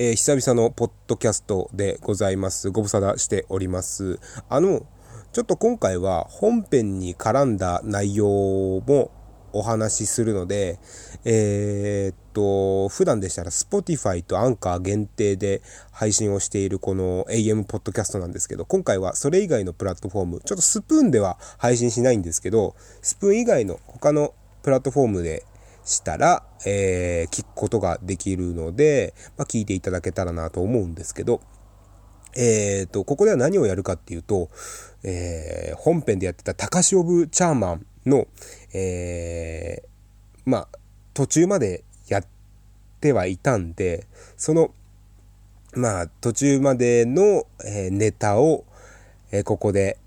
[0.00, 2.70] えー、久々のポッドキャストでございます。
[2.70, 4.20] ご無沙汰しております。
[4.48, 4.86] あの、
[5.32, 8.28] ちょっと今回は本編に絡んだ内容
[8.86, 9.10] も
[9.52, 10.78] お話しするので、
[11.24, 25.44] えー、っと、普段でしたら Spotify と Anchor 限定で配信をしているこの AM ポッドキャストなんですけど、今回はそれ以外のプラットフォーム、ちょっとスプーンでは配信しないんですけど、スプーン以外の他のプラットフォームで
[25.88, 31.40] したら、えー、聞くことができるので、まあ、聞いていただけたらなと思うんですけど、
[32.36, 34.50] え、ー、と、ここでは何をやるかっていうと、
[35.02, 38.26] えー、本編でやってた高潮部チャーマンの、
[38.74, 40.68] えー、まあ、
[41.14, 42.26] 途中までやっ
[43.00, 44.74] てはいたんで、その、
[45.74, 48.66] まあ、途中までの、え、ネタを、
[49.32, 49.98] え、ここで、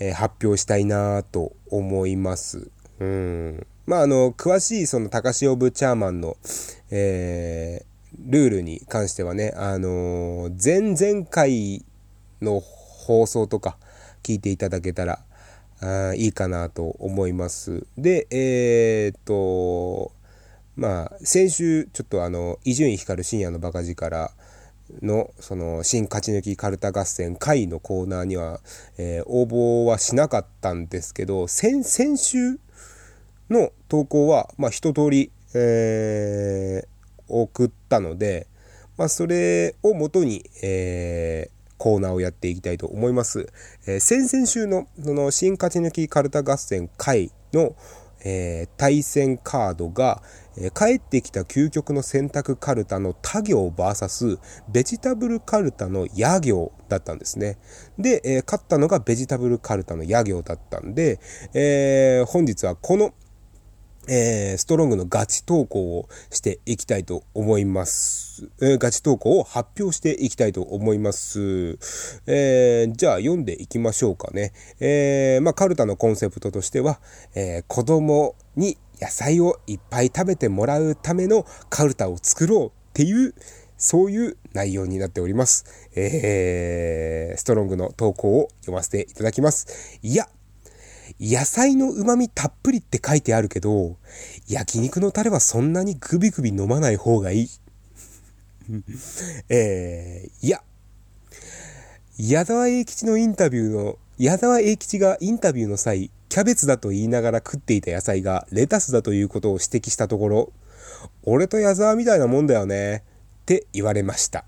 [0.00, 2.70] え、発表したいなと思います。
[3.00, 3.66] うん。
[3.88, 6.36] まあ、あの、詳しいその高潮部チャーマンの、
[6.90, 11.86] えー、ルールに関してはね、あのー、前々回
[12.42, 13.78] の放送とか
[14.22, 15.20] 聞いていただけたら、
[15.80, 17.86] あいいかなと思います。
[17.96, 20.12] で、えー、っと、
[20.76, 24.32] まあ、先週、ちょっとあの、伊集院光深夜のバカ力
[25.00, 28.60] の、その、新勝ち抜きカルタ合戦会のコーナーには、
[28.98, 32.58] えー、応募はしなかったんですけど、先、先週
[33.50, 36.88] の投稿は、まあ、一通り、えー、
[37.28, 38.46] 送ったので、
[38.96, 43.48] まあ、それをもとに、えー、コーナーをやっていきたいと思います。
[43.86, 47.76] えー、先々週の、その、新勝ち抜きカルタ合戦回の、
[48.24, 50.22] えー、対戦カードが、
[50.56, 54.38] えー、帰ってきた究極の選択カルタの他行 VS
[54.68, 57.58] ベジタブルカルタの野行だったんですね。
[57.96, 61.20] で、えー、勝ったのがベジタブルカルタの野行だったんで、
[61.54, 63.14] えー、本日はこの
[64.08, 68.48] えー、ストロングのガチ投稿をしていきたいと思います。
[68.62, 71.78] えー、ガチ投稿を発表していきたいと思います。
[72.26, 74.52] えー、じゃあ読んでいきましょうかね。
[74.80, 77.00] えまあ、カルタのコンセプトとしては、
[77.34, 83.34] え子供に野菜をいっぱい食べてもらうためのカルタを作ろうっていう、
[83.76, 85.90] そういう内容になっております。
[85.94, 89.98] えストロングの投稿を読ませていただきます。
[90.02, 90.28] いや、
[91.20, 93.96] 野菜の旨味たっぷりって書いてあるけど、
[94.46, 97.48] 焼肉のタレはそんなにグビグビ飲まない方がいい。
[99.48, 100.62] えー、いや、
[102.18, 110.52] 矢沢永吉のインタビューの、矢沢永吉がインタビューの際、キャベツだと言いながら食っていた野菜がレタスだということを指摘したところ、
[111.24, 113.04] 俺と矢沢みたいなもんだよね、
[113.42, 114.44] って言われました。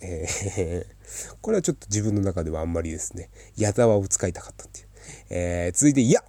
[0.00, 4.86] えー、 これはちょっと自分の中ではあんまりですね、矢沢を使いたかったっていう。
[5.30, 6.22] えー、続いて、いや、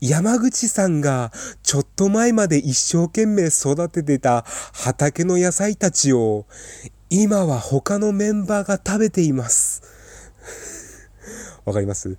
[0.00, 1.32] 山口さんが
[1.62, 6.46] ちょっと前まで一生懸命育ててた畑の野菜たちを
[7.08, 9.82] 今は他のメンバーが食べています。
[11.64, 12.18] わかります？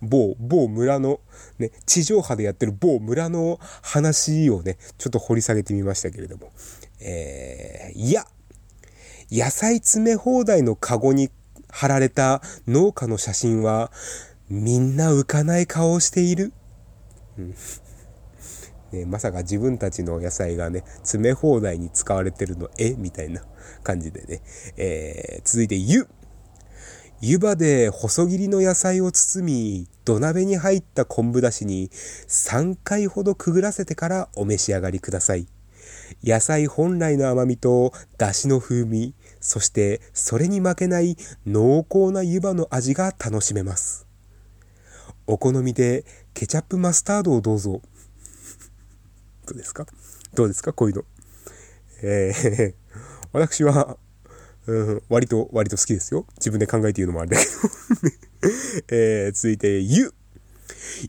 [0.00, 1.20] 某、某村の、
[1.58, 6.50] ね、地上波でやってる某村の話をね、ちょっと掘り下げてみましたけれども。
[7.00, 8.24] えー、いや、
[9.30, 11.30] 野菜詰め放題のカゴに
[11.68, 13.92] 貼られた農家の写真は、
[14.50, 16.52] みんな浮かない顔をしている。
[17.38, 17.54] うん
[18.92, 22.94] ね、まさか自分たちの野菜がね、詰め放題に使われてるの、え？
[22.94, 23.44] みたいな
[23.82, 24.40] 感じでね。
[24.78, 26.08] えー、続いて、湯。
[27.20, 35.48] 湯葉で細切りの野菜を包み、土鍋に入った昆布だしに3回ほどくぐらせてからお召し上がりください。
[36.24, 44.07] 野菜本来の甘みと出汁の風味、そしてそれに負けない濃厚な湯葉の味が楽しめます。
[45.30, 47.82] お好みでケチャップマスタードをどうぞ。
[49.46, 49.84] どうですか？
[50.34, 50.72] どうですか？
[50.72, 51.04] こういうの。
[52.02, 52.74] えー、
[53.32, 53.98] 私は、
[54.66, 56.24] うん、割と、割と好きですよ。
[56.38, 57.52] 自分で考えて言うのもあれだけど
[58.88, 60.14] えー、続いて、ゆ。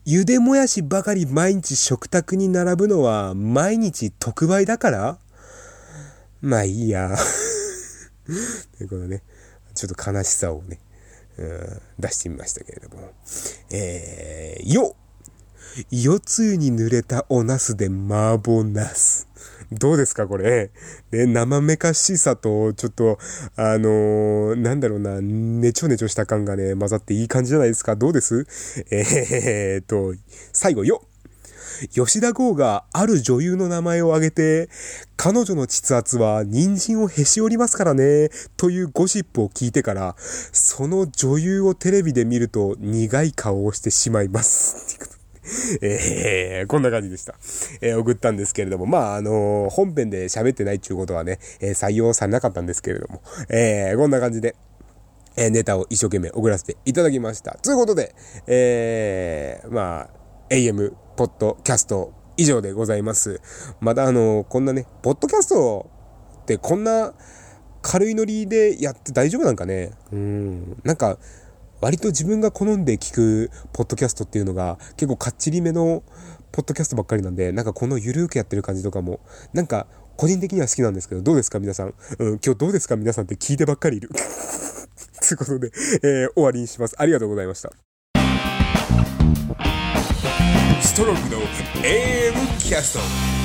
[0.04, 5.20] ゆでもやしばかり毎日食卓に並ぶのは毎日特売だから
[6.42, 7.16] まあいいや。
[8.78, 9.24] ということね、
[9.76, 10.80] ちょっと悲しさをね、
[12.00, 13.12] 出してみましたけれども。
[13.72, 14.96] えー、よ
[15.92, 19.28] 夜露に濡れたおナスで麻婆ナス。
[19.72, 20.72] どうですかこれ？
[21.12, 23.20] ね、生めかしさと、ちょっと、
[23.56, 27.96] あのー、なんだろうな、ねちょねちょした感がね、混ざっていい感じじゃないですか？
[27.96, 28.48] どうです？
[28.90, 30.16] えー、っと、
[30.54, 31.04] 最後、よ
[31.92, 34.70] 吉田剛がある女優の名前を挙げて、
[35.16, 45.00] 彼女の膣圧は人参をへし折りますからね、というゴシップを聞いてから、その女優をテレビで見ると苦い顔をしてしまいます。
[45.82, 47.36] えー、こんな感じでした。
[47.82, 54.56] えー、送ったんですけれども、まあ、あのー、本編で喋ってないっていうことはね、えー、採用されなかったんですけれども、えー、こんな感じで、
[55.36, 57.58] え、ネタを一生懸命送らせていただきました。
[57.62, 58.14] ということで、
[58.48, 60.10] えー、まあ、
[60.50, 63.42] AM、ポッドキャスト、以上でございます。
[63.82, 65.92] またあの、こんなね、ポッドキャスト
[66.44, 67.14] ってこんな
[67.82, 69.92] 軽いノリでやって大丈夫なんかね？
[70.14, 70.82] うん。
[70.86, 71.18] なんか、
[71.82, 76.04] 割と自分が好んで聞くポッドキャストっていうのが結構かっちりめの
[76.54, 79.20] ポッドキャストばっかりなんで、なんかこのゆるくやってる感じとかも、
[79.52, 81.94] なんか個人的には好きなんですけど、どうですか皆さん？
[82.20, 84.08] うん、今日どうですか皆さんって聞いてばっかりいる。
[84.08, 85.70] ということで、
[86.02, 86.96] えー、終わりにします。
[86.98, 87.74] ありがとうございました。
[90.82, 91.42] ストロークの
[91.84, 93.39] AM キャスト。